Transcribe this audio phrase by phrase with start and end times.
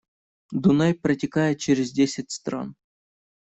[0.51, 2.73] Дунай протекает через десять стран